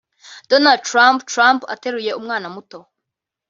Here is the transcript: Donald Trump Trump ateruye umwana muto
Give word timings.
Donald 0.49 0.81
Trump 0.89 1.19
Trump 1.33 1.59
ateruye 1.73 2.11
umwana 2.19 2.47
muto 2.55 2.79